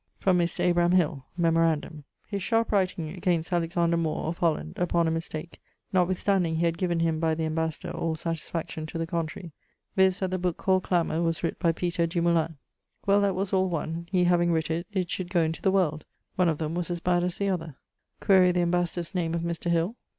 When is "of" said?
4.25-4.39, 16.49-16.57, 19.35-19.41